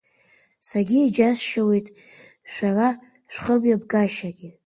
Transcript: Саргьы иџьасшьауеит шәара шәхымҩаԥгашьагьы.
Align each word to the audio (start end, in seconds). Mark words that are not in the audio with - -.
Саргьы 0.67 0.99
иџьасшьауеит 1.01 1.87
шәара 2.51 2.89
шәхымҩаԥгашьагьы. 3.31 4.49